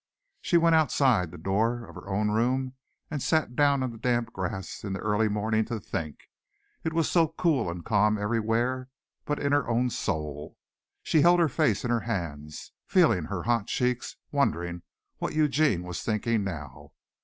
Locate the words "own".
2.09-2.31, 9.69-9.91